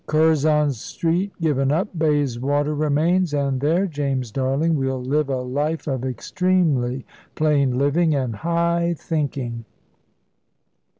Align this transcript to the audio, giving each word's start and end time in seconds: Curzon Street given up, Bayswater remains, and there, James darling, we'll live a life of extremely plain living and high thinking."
Curzon 0.07 0.71
Street 0.71 1.31
given 1.39 1.71
up, 1.71 1.87
Bayswater 1.95 2.73
remains, 2.73 3.35
and 3.35 3.61
there, 3.61 3.85
James 3.85 4.31
darling, 4.31 4.73
we'll 4.73 5.03
live 5.03 5.29
a 5.29 5.41
life 5.43 5.85
of 5.85 6.03
extremely 6.03 7.05
plain 7.35 7.77
living 7.77 8.15
and 8.15 8.37
high 8.37 8.95
thinking." 8.97 9.63